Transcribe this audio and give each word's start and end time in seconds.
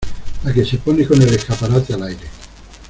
la 0.43 0.51
que 0.51 0.65
se 0.65 0.77
pone 0.79 1.05
con 1.05 1.21
el 1.21 1.31
escaparate 1.31 1.93
al 1.93 2.01
aire... 2.01 2.25